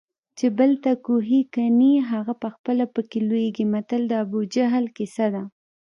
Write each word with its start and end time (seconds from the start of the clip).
چې 0.37 0.47
بل 0.57 0.71
ته 0.83 0.91
کوهي 1.05 1.41
کني 1.53 1.93
هغه 2.11 2.33
پخپله 2.43 2.85
پکې 2.93 3.19
لویږي 3.29 3.65
متل 3.73 4.01
د 4.07 4.13
ابوجهل 4.23 4.85
کیسه 4.97 5.25
ده 5.33 5.43